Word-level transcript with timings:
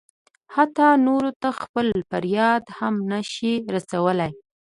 حتی 0.55 0.87
نورو 1.05 1.31
ته 1.41 1.49
خپل 1.61 1.87
فریاد 2.09 2.63
هم 2.77 2.95
نه 3.11 3.19
شي 3.33 3.53
رسولی. 3.73 4.31